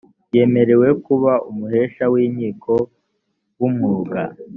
[0.33, 2.73] yemererwe kuba umuhesha w’inkiko
[3.59, 4.21] w’umwuga